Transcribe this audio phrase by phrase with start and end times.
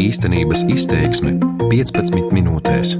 [0.00, 1.34] Īstenības izteiksme
[1.68, 2.94] 15 minūtēs.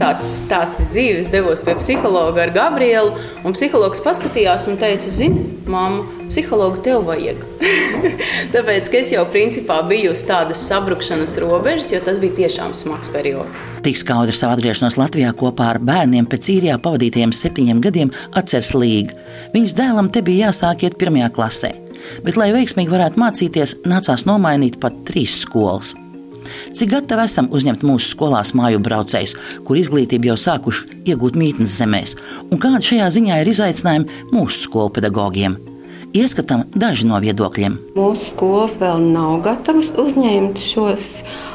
[0.00, 3.12] Tāds stāsts dzīves devos pie psihologa ar Gabrielu.
[3.46, 7.44] Un psihologs paskatījās un teica, zini, māmu, psihologu tev vajag.
[8.54, 13.62] Tāpēc es jau principā biju uz tādas sabrukšanas robežas, jo tas bija tiešām smags periods.
[13.86, 19.14] Tik skaudri savu atgriešanos Latvijā kopā ar bērniem pēc īrijā pavadītajiem septiņiem gadiem atceras Līga.
[19.54, 21.74] Viņas dēlam te bija jāsāk iet pirmajā klasē.
[22.26, 25.94] Bet, lai veiksmīgi varētu mācīties, nācās nomainīt pat trīs skolas.
[26.74, 29.36] Cik gatavi esam uzņemt mūsu skolās māju braucējus,
[29.66, 32.16] kur izglītību jau sākuši iegūt mītnes zemēs,
[32.50, 35.58] un kāda šajā ziņā ir izaicinājumi mūsu skolu pedagogiem?
[36.10, 37.76] Ieskatām daži no viedokļiem.
[37.94, 41.04] Mūsu skolas vēl nav gatavas uzņemt šos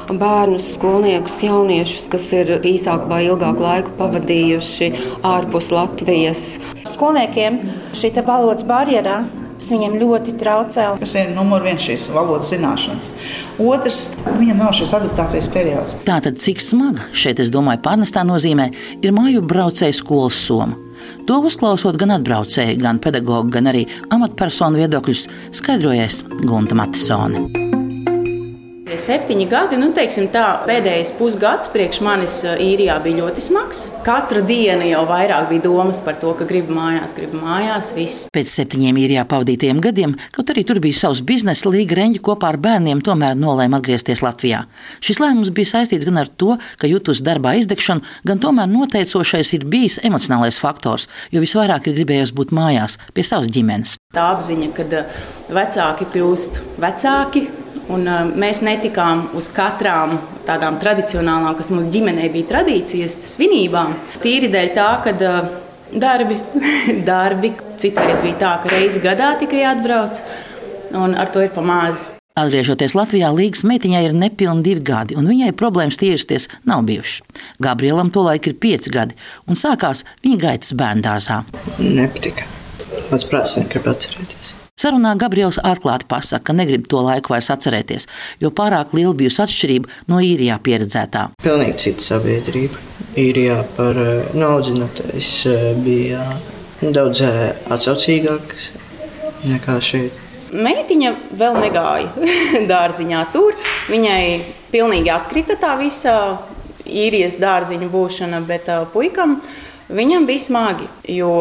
[0.07, 4.91] bērnus, skolniekus, jauniešus, kas ir īsāku vai ilgāku laiku pavadījuši
[5.27, 6.45] ārpus Latvijas.
[6.87, 7.59] Skolniekiem
[7.99, 10.87] šī valodas barjerā Tas viņam ļoti traucē.
[11.01, 13.11] Tas ir numurs viens šīs valodas zināšanas.
[13.63, 15.97] Otrs, viņam nav šis adaptācijas periods.
[16.07, 18.71] Tātad, cik smaga šeit, es domāju, pārnestā nozīmē,
[19.01, 20.75] ir māju braucēju skolas soma.
[21.25, 27.64] To uzklausot gan atbraucēju, gan pedagoģu, gan arī amatpersonu viedokļus, skaidrojas Gunta Matisone
[29.01, 33.81] septiņi gadi, nu, teiksim, tā, pēdējais pusgads priekš manis īrijā bija ļoti smags.
[34.05, 37.93] Katru dienu jau vairāk bija domas par to, ka gribu mājās, gribu mājās.
[37.97, 38.27] Viss.
[38.35, 42.59] Pēc septiņiem īrijā pavadītajiem gadiem, kaut arī tur bija savs biznesa, Līga Reņģa kopā ar
[42.61, 44.63] bērniem tomēr nolēma atgriezties Latvijā.
[45.03, 49.67] Šis lēmums bija saistīts gan ar to, ka jūtos darbā izdegšanu, gan tomēr noteicošais ir
[49.69, 53.97] bijis emocionālais faktors, jo visvairāk ir gribējis būt mājās pie savas ģimenes.
[54.15, 55.05] Tā apziņa, ka
[55.51, 57.47] vecāki kļūst vecāki,
[57.91, 63.93] Un, uh, mēs netikām uz katrām tādām tradicionālām, kas mums ģimenē bija tradīcijas, svinībām.
[64.23, 65.53] Tīri dēļ tā, ka uh,
[65.93, 66.39] darbi,
[67.11, 70.21] darbi citreiz bija tā, ka reizi gadā tikai atbrauc,
[70.97, 72.15] un ar to ir pamāzi.
[72.35, 77.23] Atgriežoties Latvijā, Līgas meitiņai ir nepilni divi gadi, un viņai problēmas tiešties nav bijušas.
[77.63, 79.15] Gabrielam tolaik ir pieci gadi,
[79.47, 81.39] un sākās viņa gaitas bērnu dārzā.
[81.79, 82.49] Nepatika.
[83.07, 84.64] Mans prāts negrib atcerēties.
[84.75, 88.09] Sarunā Gabriels atklāti pasaka, ka negrib to laiku vairs atcerēties,
[88.43, 91.21] jo pārāk liela bijusi atšķirība no īrijā pieredzētā.
[91.39, 92.81] Pilnīgi cita sabiedrība.
[93.15, 96.25] Īrijā par eh, naudzinātais eh, bija
[96.83, 97.39] daudz eh,
[97.71, 98.67] atsaucīgāks
[99.47, 100.19] nekā šeit.
[100.51, 102.27] Meitiņa vēl negāja
[102.73, 103.55] dārziņā tur.
[103.87, 104.19] Viņai
[104.75, 106.17] pilnīgi atkrita tā visa
[106.83, 109.39] īrijas dārziņa būšana, bet puikam
[109.87, 110.91] viņam bija smagi.
[111.15, 111.31] Jo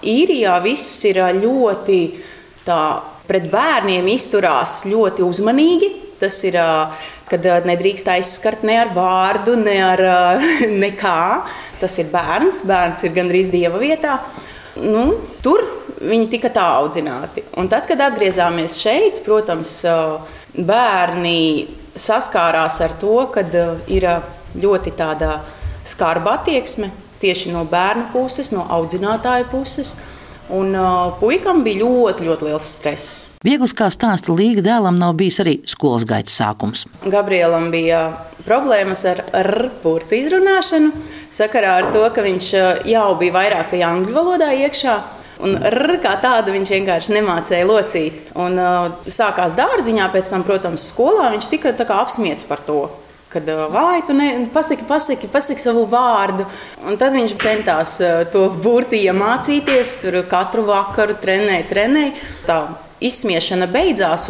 [0.00, 2.00] īrijā viss ir ļoti
[2.66, 2.82] tā
[3.28, 5.90] pret bērniem izturās ļoti uzmanīgi.
[6.20, 6.58] Tas ir,
[7.30, 10.02] kad nedrīkst aizskart ne ar vārdu, ne ar
[10.84, 11.20] nekā.
[11.80, 14.18] Tas ir bērns, bērns ir gandrīz dieva vietā.
[14.80, 15.06] Nu,
[15.44, 15.64] tur
[16.00, 17.44] viņi tika tā audzināti.
[17.60, 19.80] Un tad, kad atgriezāmies šeit, protams,
[20.56, 23.44] bērni saskārās ar to, ka
[23.90, 24.06] ir
[24.60, 25.38] ļoti tāda
[25.86, 29.96] skarba attieksme tieši no bērnu puses, no audzinātāja puses.
[30.56, 33.26] Un uh, puikam bija ļoti, ļoti liels stress.
[33.46, 36.84] Viegls kā stāsta Līga dēlam nav bijis arī skolas gaitas sākums.
[37.08, 38.02] Gabrielam bija
[38.44, 40.90] problēmas ar burbuļu izrunāšanu,
[41.32, 42.50] sakarā ar to, ka viņš
[42.90, 44.98] jau bija vairāk tajā angļu valodā iekšā.
[45.40, 48.18] Un r, kā tādu viņš vienkārši nemācīja locīt.
[48.36, 52.82] Un, uh, sākās dārziņā, pēc tam, protams, skolā viņš tika apsmiets par to.
[53.30, 56.48] Kad vai tu ne, pasaki, pasaki, pasaki savu vārdu.
[56.82, 57.96] Un tad viņš centās
[58.32, 62.14] to burti iemācīties, tur katru vakaru trenēja, trenēja.
[63.00, 64.26] Izsmiešana beidzās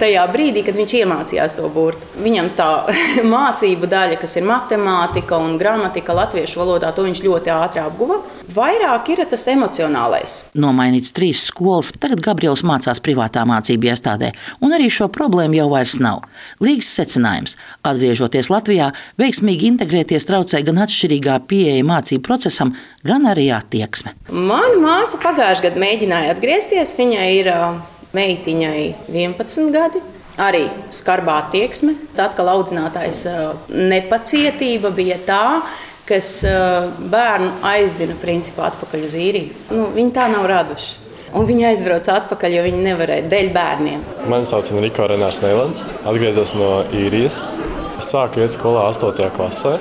[0.00, 2.06] tajā brīdī, kad viņš iemācījās to burtu.
[2.24, 2.68] Viņam tā
[3.34, 8.22] mācību daļa, kas ir matemātika un gramatika latviešu valodā, to viņš ļoti ātri apguva.
[8.50, 10.36] Vairāk ir tas emocionālais.
[10.58, 14.32] Nomainīts trīs skolas, tagad Gabriels mācās privātā mācību iestādē,
[14.64, 16.24] un arī šo problēmu jau vairs nav.
[16.64, 17.58] Līgas secinājums-
[17.90, 18.90] atgriežoties Latvijā,
[19.20, 22.74] veiksmīgi integrēties traucē gan atšķirīgā pieeja mācību procesam,
[23.04, 24.16] gan arī attieksme.
[24.32, 26.96] Mana māsa pagājušajā gadā mēģināja atgriezties.
[26.96, 27.48] Viņai ir
[28.16, 30.02] meitiņai 11 gadi.
[30.40, 31.96] Arī skarbā attieksme.
[32.16, 33.24] Tad, kad audzinātājs
[33.68, 35.44] nepacietība bija tā,
[36.08, 36.40] kas
[37.12, 39.52] bērnu aizdzina principā atpakaļ uz īriju.
[39.74, 40.96] Nu, viņi tā nav raduši.
[41.36, 44.00] Un viņi aizbrauca atpakaļ, jo viņi nevarēja dēļ bērniem.
[44.32, 45.84] Mani sauc Enrico Renārs Neilands.
[46.02, 47.38] Atgriezos no īrijas.
[48.00, 49.28] Es sāku iet skolā 8.
[49.36, 49.76] klasē.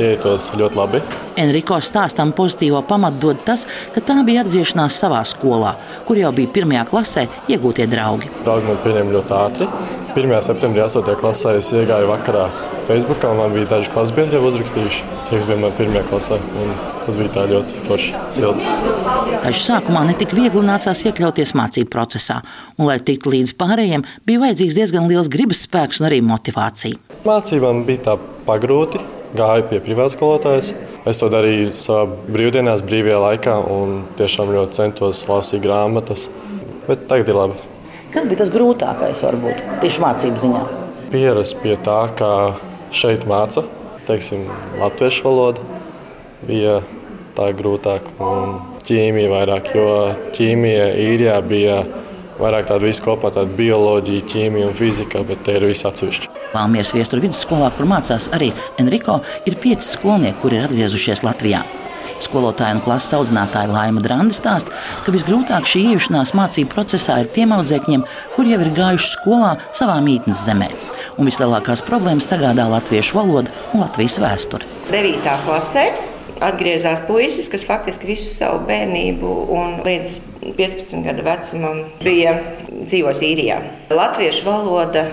[0.00, 1.00] Ietos ļoti labi.
[1.40, 5.74] Enrico stāstam pozitīvo pamatu dod tas, ka tā bija atgriešanās savā skolā,
[6.08, 8.30] kur jau bija pirmajā klasē iegūtie draugi.
[8.46, 9.68] Draugi man pieņēma ļoti ātri.
[10.12, 10.32] 1.
[10.44, 11.14] septembrī 8.
[11.20, 12.48] klasē es iegāju vakarā
[12.88, 15.06] Facebook, un man bija daži klases biedri jau uzrakstījuši.
[15.28, 16.40] Tie, kas bija man pirmajā klasē.
[16.60, 18.66] Un Tas bija tā ļoti forši, silti.
[19.42, 22.36] Taču sākumā ne tik viegli nācās iekļauties mācību procesā,
[22.76, 27.00] un, lai tiktu līdz pārējiem, bija vajadzīgs diezgan liels gribas spēks un arī motivācija.
[27.26, 28.16] Mācībām bija tā
[28.46, 29.02] pagrūti,
[29.36, 30.72] gāju pie privātas skolotājas.
[31.08, 36.28] Es to darīju savā brīvdienās, brīvajā laikā, un tiešām ļoti centos lasīt grāmatas.
[36.86, 37.60] Bet tagad ir labi.
[38.12, 40.64] Kas bija tas grūtākais, varbūt tieši mācību ziņā?
[41.12, 42.32] Pierast pie tā, kā
[42.94, 43.64] šeit māca,
[44.08, 44.44] teiksim,
[44.80, 45.64] latviešu valodu
[46.46, 46.80] bija
[47.36, 49.88] tā grūtāk, un ķīmija vairāk, jo
[50.36, 51.82] ķīmija īrijā bija
[52.42, 56.30] vairāk tāda visu kopā, tāda bioloģija, ķīmija un fizika, bet te ir viss atsevišķi.
[56.52, 58.50] Valmieras viestura vidusskolā, kur mācās arī
[58.82, 61.62] Enrico, ir pieci skolnieki, kuri ir atgriezušies Latvijā.
[62.22, 64.70] Skolotāja un klases audzinātāja Laima Drandi stāsta,
[65.02, 68.04] ka visgrūtāk šī iejušanās mācību procesā ir tiem audzēkņiem,
[68.36, 70.70] kuri jau ir gājuši skolā savā mītnes zemē.
[71.18, 74.68] Un vislielākās problēmas sagādā latviešu valoda un Latvijas vēsture.
[74.92, 75.34] 9.
[75.48, 76.11] klasē
[76.42, 80.18] atgriezās puisis, kas faktiski visu savu bērnību un līdz
[80.58, 82.36] 15 gadu vecumam bija
[82.70, 83.60] dzīvojis īrijā.
[83.92, 85.06] Latviešu valoda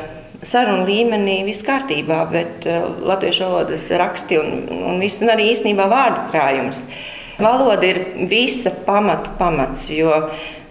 [0.46, 5.90] sarunu līmenī viss kārtībā, bet uh, latviešu valodas raksti un, un, viss, un arī īstenībā
[5.92, 6.86] vārdu krājums.
[7.40, 10.12] Valoda ir visa pamata pamats, jo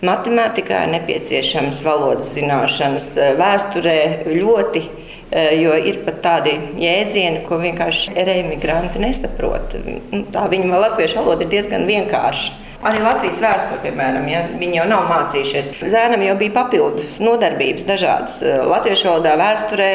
[0.05, 4.85] matemātikā ir nepieciešams valodas zināšanas, vēsturē ļoti
[5.33, 9.77] jo ir pat tādi jēdzieni, ko vienkārši emigranti nesaprot.
[10.13, 12.65] Nu, tā viņa latviešu valoda ir diezgan vienkārša.
[12.79, 15.81] Arī Latvijas vēsture, piemēram, ja, viņi jau nav mācījušies.
[15.91, 18.37] Zēnam jau bija papildus nodarbības dažādas.
[18.71, 19.89] Latviešu valodā, vēsturē,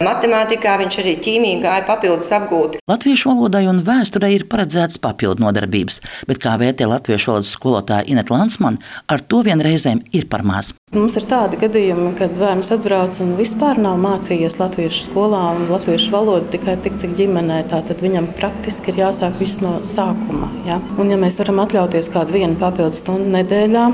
[0.00, 2.80] matemātikā viņš arī ķīmijā gāja papildus apgūt.
[2.88, 6.00] Latviešu valodai un vēsturei ir paredzētas papildu nodarbības,
[6.30, 8.80] bet kā vērtē latviešu valodas skolotāja Ineta Lansman,
[9.12, 10.72] ar to vienreizēm ir par maz.
[10.92, 16.12] Mums ir tādi gadījumi, kad bērns atbrauc un vispār nav mācījies latviešu skolā un latviešu
[16.12, 17.62] valodu tikai tik, cik ģimenē.
[17.70, 20.50] Tad viņam praktiski ir jāsāk viss no sākuma.
[20.68, 20.76] Ja?
[21.00, 23.88] Un, ja mēs varam atļauties kādu vienu papildu stundu nedēļā,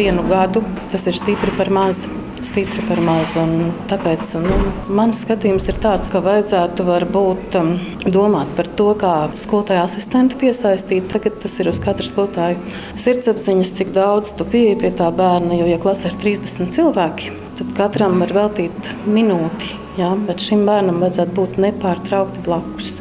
[0.00, 0.64] vienu gadu,
[0.94, 2.08] tas ir stipri par mazu
[2.46, 3.34] stipri par maz.
[3.90, 4.56] Tāpēc nu,
[4.94, 7.72] mans skatījums ir tāds, ka vajadzētu varbūt um,
[8.04, 11.08] domāt par to, kā skolotāju asistentu piesaistīt.
[11.12, 12.58] Tagad tas ir uz katra skolotāja
[12.98, 15.56] sirdsapziņas, cik daudz tu pieeji pie tā bērna.
[15.60, 19.78] Jo, ja klasē ir 30 cilvēki, tad katram var veltīt minūti.
[20.00, 20.12] Ja?
[20.28, 22.98] Bet šim bērnam vajadzētu būt nepārtraukti blakus.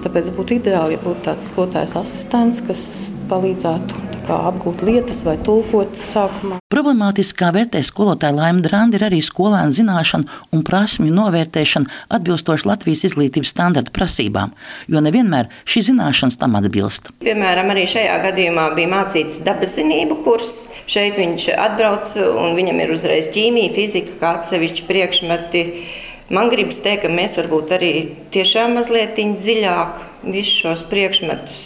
[0.00, 2.82] Tāpēc būtu ideāli, ja būtu tāds skolotājs asistents, kas
[3.28, 6.58] palīdzētu apgūt lietas vai tulkot sākumā.
[6.70, 13.02] Problemātiski, kā vērtē skolotāja Laima Drāna, ir arī skolēnu zināšanu un prasmju novērtēšana atbilstoši Latvijas
[13.10, 14.52] izglītības standarta prasībām,
[14.86, 17.10] jo nevienmēr šī zināšanas tam atbilst.
[17.24, 20.52] Piemēram, arī šajā gadījumā bija mācīts dabas zinību kurs.
[20.90, 25.64] Šeit viņš atbrauc un viņam ir uzreiz ķīmija, fizika, kā atsevišķi priekšmeti.
[26.30, 27.92] Man gribas teikt, ka mēs varbūt arī
[28.30, 29.98] tiešām mazliet dziļāk
[30.30, 31.64] visus šos priekšmetus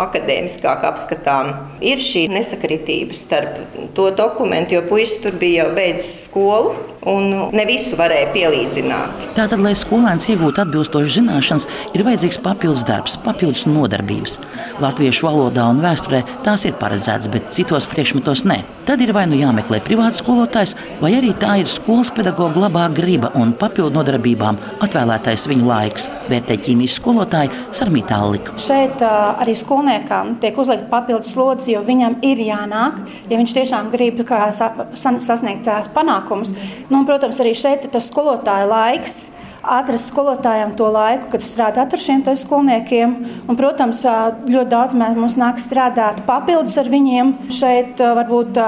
[0.00, 1.52] akadēmiskāk apskatām.
[1.84, 3.60] Ir šī nesakritība starp
[3.96, 6.74] to dokumentu, jo puisis tur bija jau beidzis skolu.
[7.02, 9.24] Un ne visu varēja pielīdzināt.
[9.34, 11.66] Tātad, lai skolēns iegūtu atbilstošas zināšanas,
[11.96, 14.36] ir vajadzīgs papildus darbs, papildus nodarbības.
[14.82, 18.60] Latviešu valodā un vēsturē tās ir paredzētas, bet citos priekšmetos nē.
[18.86, 23.32] Tad ir vai nu jāmeklē privāts skolotājs, vai arī tā ir skolas pedagoģa labā griba
[23.38, 26.06] un papildu nodarbībām atvēlētais viņu laiks.
[26.30, 28.54] Vērtē ķīmijas skolotāja Sarmītā Lika.
[28.62, 34.22] Šeit arī skolniekam tiek uzlikta papildus slodzi, jo viņam ir jānāk, ja viņš tiešām grib
[34.94, 36.54] sasniegt tās panākumus.
[36.92, 39.30] Nu, un, protams, arī šeit ir tas skolotāja laiks
[39.62, 43.14] atrast skolotājiem to laiku, kad strādāt ar šiem skolniekiem.
[43.46, 44.02] Un, protams,
[44.50, 47.34] ļoti daudz mums nāk strādāt papildus ar viņiem.
[47.52, 48.58] Šeit varbūt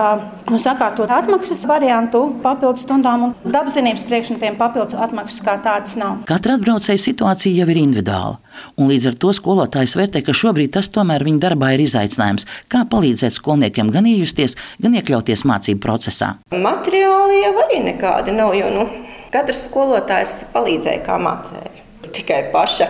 [0.50, 6.22] nu, sakārtot atmaksas variantu papildus stundām un dabaszinības priekšmetiem papildus atmaksas kā tādas nav.
[6.30, 8.38] Katra atbraucēja situācija jau ir individuāla.
[8.80, 12.49] Un līdz ar to skolotājs vērtē, ka šobrīd tas tomēr viņa darbā ir izaicinājums.
[12.73, 16.34] Kā palīdzēt skolniekiem gan iejusties, gan iekļauties mācību procesā?
[16.54, 18.54] Materiāli jau arī nekādi nav.
[18.58, 18.88] Jo, nu,
[19.34, 21.83] Katrs skolotājs palīdzēja, kā mācīja.
[22.14, 22.88] Tikai paša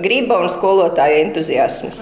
[0.00, 1.98] griba un skolotāja entuziasms.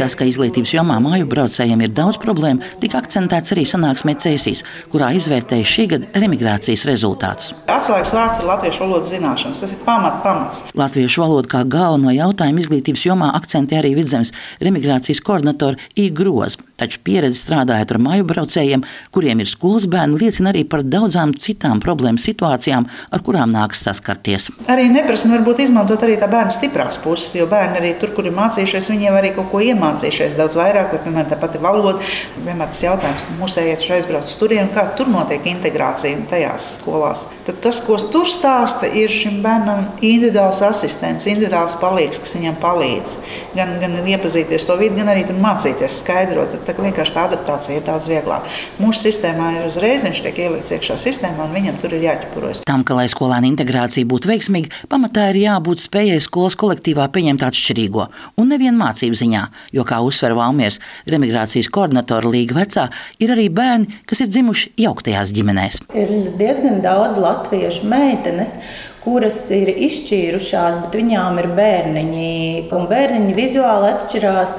[0.00, 5.12] Tas, ka izglītības jomā māju braucējiem ir daudz problēmu, tika akcentēts arī sanāksmē Cēsīs, kurā
[5.18, 7.52] izvērtēja šī gada remigrācijas rezultātus.
[7.70, 9.62] Atslēgas vārds ir latviešu valodas zināšanas.
[9.62, 10.64] Tas ir pamat, pamats.
[10.78, 16.66] Latviešu valoda kā galveno jautājumu izglītības jomā akcentē arī vidzemes remigrācijas koordinatora Īga Groza.
[16.82, 18.80] Taču pieredze strādājot ar māju braucējiem,
[19.14, 24.48] kuriem ir skolas bērni, liecina arī par daudzām citām problēmu situācijām, ar kurām nākas saskarties.
[24.72, 28.34] Arī neprasa varbūt izmantot arī tā bērna stiprās puses, jo bērni arī tur, kur ir
[28.34, 32.02] mācījušies, viņi jau arī kaut ko iemācījušies daudz vairāk, vai, piemēram, tā pati valoda.
[32.42, 37.28] Vienmēr tas jautājums, mūsējiet aizbrauc uz turieni, kā tur notiek integrācija tajās skolās.
[37.46, 43.16] Tad tas, ko tur stāsta, ir šim bērnam individuāls asistents, individuāls palīgs, kas viņam palīdz.
[43.54, 46.54] Gan, gan iepazīties to vidi, gan arī mācīties skaidrot.
[46.72, 48.50] Tā vienkārši tā adaptācija ir daudz vieglāka.
[48.80, 52.62] Mūsu sistēmā ir uzreiz viņš tiek ielikts iekšā sistēmā, un viņam tur ir jāķepurojas.
[52.68, 58.08] Tam, ka lai skolēna integrācija būtu veiksmīga, pamatā ir jābūt spējai skolas kolektīvā pieņemt atšķirīgo
[58.40, 59.42] un nevienu mācību ziņā,
[59.76, 60.80] jo, kā uzsver Valmiers,
[61.12, 62.88] remigrācijas koordinatora Līga vecā,
[63.22, 65.82] ir arī bērni, kas ir dzimuši jauktajās ģimenēs.
[65.98, 68.58] Ir diezgan daudz latviešu meitenes,
[69.02, 72.30] kuras ir izšķīrušās, bet viņām ir bērniņi.
[72.72, 74.54] Un bērniņi vizuāli atšķirās.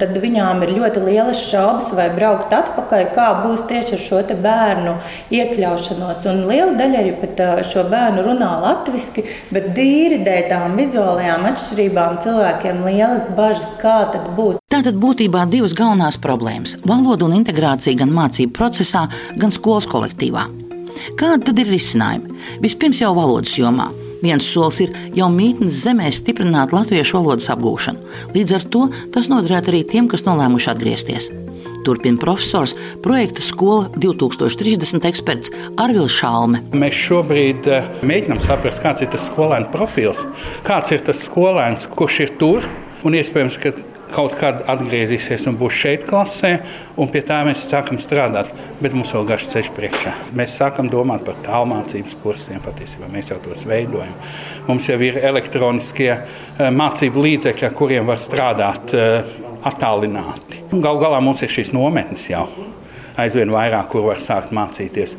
[0.00, 4.96] Tad viņām ir ļoti lielas šaubas, vai braukt atpakaļ, kā būs tieši ar šo bērnu
[5.34, 6.22] iekļaušanos.
[6.30, 12.20] Un liela daļa arī pat šo bērnu runā latviešu, bet dīri dēļ tām vizuālajām atšķirībām
[12.24, 14.62] cilvēkiem lielas bažas, kā tad būs.
[14.72, 19.08] Tātad būtībā divas galvenās problēmas- valoda un integrācija gan mācību procesā,
[19.38, 20.65] gan skolas kolektīvā.
[21.18, 22.36] Kāda tad ir risinājumi?
[22.64, 23.90] Vispirms jau valodas jomā.
[24.22, 28.14] Viens solis ir jau mītnes zemē stiprināt latviešu valodas apgūšanu.
[28.34, 31.28] Līdz ar to tas noderētu arī tiem, kas nolēmuši atgriezties.
[31.86, 32.72] Turpina profesors,
[33.02, 36.64] projekta skola 2030 eksperts Arvils Šalme.
[36.74, 40.24] Mēs šobrīd eh, mēģinām saprast, kāds ir tas skolēnu profils,
[40.66, 42.66] kāds ir tas skolēns, kurš ir tur.
[43.06, 43.70] Un iespējams, ka
[44.10, 46.56] kaut kad atgriezīsies un būs šeit klasē,
[46.98, 48.50] un pie tā mēs sākam strādāt.
[48.76, 50.12] Bet mums vēl garš ceļš priekšā.
[50.36, 52.60] Mēs sākam domāt par tālmācības kursiem.
[52.64, 54.12] Patiesībā mēs jau tos veidojam.
[54.66, 60.60] Mums jau ir elektroniskie eh, mācību līdzekļi, ar kuriem var strādāt eh, attālināti.
[60.74, 62.44] Galu galā mums ir šīs nometnes jau
[63.16, 65.16] aizvien vairāk, kur var sākt mācīties.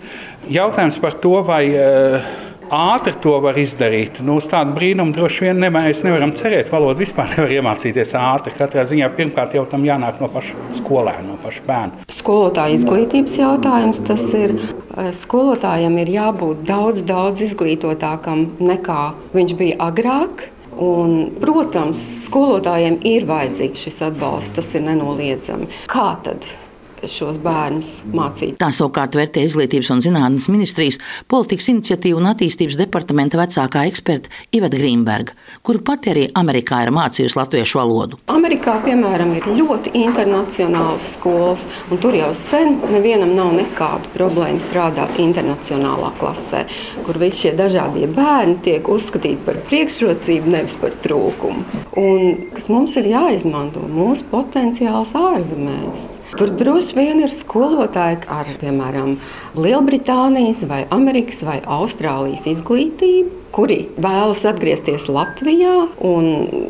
[0.53, 2.27] Jautājums par to, vai uh,
[2.73, 4.21] ātri to var izdarīt.
[4.25, 6.71] Nu, uz tādu brīnumu droši vien ne, mēs nevaram cerēt.
[6.73, 8.55] Valodu vispār nevar iemācīties ātri.
[8.57, 12.05] Katrā ziņā pirmkārt jau tam jānāk no paša skolēna, no paša bērna.
[12.13, 14.57] Skolotāja izglītības jautājums tas ir.
[14.97, 19.01] Eh, skolotājam ir jābūt daudz, daudz izglītotākam nekā
[19.37, 20.47] viņš bija agrāk.
[20.77, 21.97] Un, protams,
[22.27, 25.65] skolotājiem ir vajadzīgs šis atbalsts, tas ir nenoliedzami.
[25.89, 26.45] Kā tad?
[27.05, 28.55] Šos bērnus mācīt.
[28.61, 30.97] Tā savukārt vērtē Izglītības un zinātnes ministrijas
[31.29, 37.37] politikas iniciatīvu un attīstības departamenta vecākā eksperta Iveta Grīmberga, kuru pati arī Amerikā ir mācījusi
[37.37, 38.19] latviešu valodu.
[38.33, 45.19] Amerikā, piemēram, ir ļoti internacionāls skolas, un tur jau sen nevienam nav nekādu problēmu strādāt
[45.21, 46.63] internacionālā klasē,
[47.05, 51.83] kur visi šie dažādie bērni tiek uzskatīti par priekšrocību, nevis par trūkumu.
[51.97, 56.07] Un kas mums ir jāizmanto mūsu potenciāls ārzemēs.
[56.37, 59.17] Tur droši vien ir skolotāji ar, piemēram,
[59.57, 65.73] Lielbritānijas, vai Amerikas vai Austrālijas izglītību, kuri vēlas atgriezties Latvijā
[66.05, 66.27] un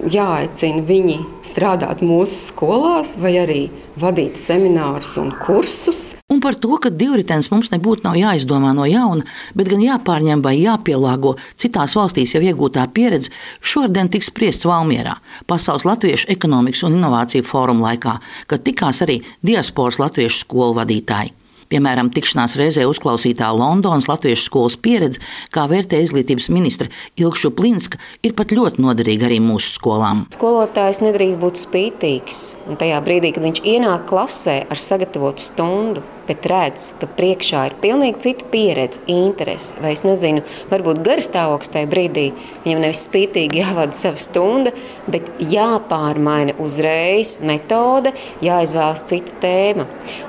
[0.08, 3.62] jāaicina viņi strādāt mūsu skolās vai arī
[4.00, 6.14] vadīt seminārus un kursus.
[6.32, 9.26] Un par to, ka divritenis mums nebūtu jāizdomā no jauna,
[9.58, 15.18] bet gan jāpārņem vai jāpielāgo citās valstīs jau iegūtā pieredze, šodien tiks spriests Valmjerā,
[15.50, 18.16] Pasaules Latviešu ekonomikas un inovāciju fóruma laikā,
[18.48, 21.36] kad tikās arī diasporas latviešu skolu vadītāji.
[21.68, 25.20] Piemēram, tikšanās reizē uzklausītā Londonas Latviešu skolas pieredze,
[25.52, 26.88] kā vērtē izglītības ministra
[27.20, 30.26] Ilkšu Plinska, ir pat ļoti noderīga arī mūsu skolām.
[30.36, 32.44] Skolotājs nedrīkst būt spītīgs.
[32.72, 37.76] Un tajā brīdī, kad viņš ienāk klasē ar sagatavotu stundu, bet redz, ka priekšā ir
[37.82, 42.26] pilnīgi cita pieredze, interese, vai es nezinu, varbūt garstāvoklis tajā brīdī.
[42.66, 44.74] Viņam nevis spītīgi jāvada sava stunda,
[45.08, 48.14] bet jāpārmaina uzreiz metode,
[48.46, 49.88] jāizvēlas cita tēma.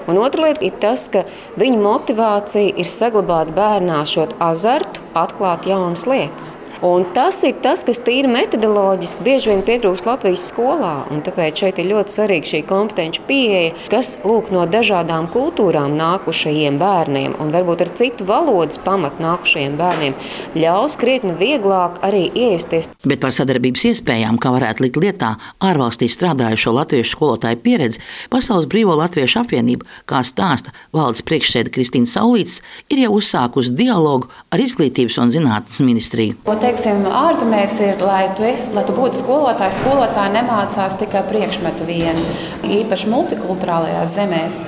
[0.09, 1.25] Un otra lieta ir tas, ka
[1.61, 6.57] viņa motivācija ir saglabāt bērnā šo azartu, atklāt jaunas lietas.
[6.83, 10.93] Un tas ir tas, kas tīri metodoloģiski bieži vien pietrūkst Latvijas skolā.
[11.27, 17.35] Tāpēc šeit ir ļoti svarīga šī kompetenci pieeja, kas lūk, no dažādām kultūrām nākušajiem bērniem
[17.43, 20.15] un varbūt ar citu valodas pamatu nākušajiem bērniem
[20.55, 22.93] ļaus krietni vieglāk arī iejusties.
[23.03, 28.95] Bet par sadarbības iespējām, kā varētu likt lietā ārvalstīs strādājušo latviešu skolotāju pieredzi, Pasaules Brīvo
[29.01, 35.35] Latviešu apvienība, kā stāsta valdes priekšsēde Kristīna Saulītis, ir jau uzsākusi dialogu ar Izglītības un
[35.35, 36.39] zinātnes ministriju
[36.69, 42.25] teiksim, ārzemēs ir, lai tu, esi, lai tu būtu skolotājs, skolotāji nemācās tikai priekšmetu vienu.
[42.69, 44.59] Īpaši multikulturālajās zemēs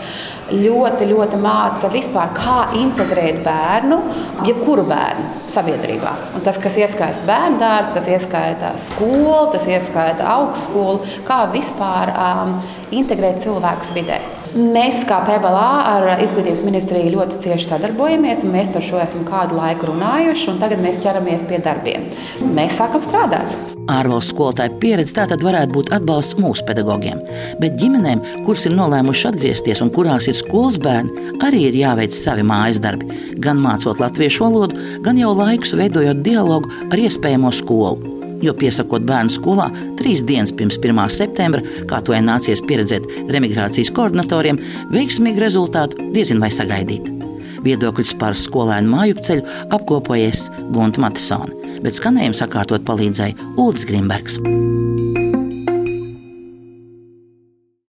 [0.48, 4.00] ļoti, ļoti māca vispār, kā integrēt bērnu,
[4.48, 6.16] jebkuru bērnu sabiedrībā.
[6.38, 12.60] Un tas, kas ieskaita bērnu dārzu, tas ieskaita skolu, tas ieskaita augstskolu, kā vispār um,
[13.02, 14.22] integrēt cilvēkus vidē.
[14.50, 19.54] Mēs, kā PBLā, ar Izglītības ministriju ļoti cieši sadarbojamies, un mēs par šo esam kādu
[19.54, 20.56] laiku runājuši.
[20.58, 22.08] Tagad mēs ķeramies pie darbiem.
[22.56, 23.46] Mēs sākam strādāt.
[23.90, 27.22] Ārvalstu skolotāju pieredze tātad varētu būt atbalsts mūsu pedagogiem.
[27.62, 32.42] Bet ģimenēm, kuras ir nolēmušas atgriezties un kurās ir skolas bērni, arī ir jāveic savi
[32.46, 33.06] mājas darbi.
[33.38, 38.16] Gan mācot latviešu valodu, gan jau laikus veidojot dialogu ar iespējamo skolu.
[38.40, 39.66] Jo piesakot bērnu skolā
[40.00, 41.00] trīs dienas pirms 1.
[41.12, 44.60] septembra, kā to ir nācies pieredzēt remigrācijas koordinatoriem,
[44.94, 47.12] veiksmīgu rezultātu diezin vai sagaidīt.
[47.60, 51.52] Viedokļus par skolēnu māju ceļu apkopojies Gunta Matisona,
[51.84, 54.40] bet skanējumu sakārtot palīdzēja Ulris Grimbergs.